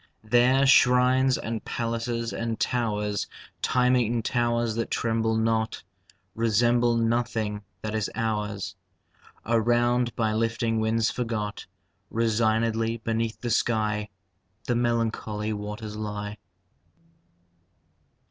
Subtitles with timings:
[0.23, 3.27] There shrines and palaces and towers
[3.61, 5.83] (Time eaten towers that tremble not!)
[6.33, 8.75] Resemble nothing that is ours.
[9.45, 11.67] Around, by lifting winds forgot,
[12.09, 14.09] Resignedly beneath the sky
[14.63, 16.39] The melancholy waters lie.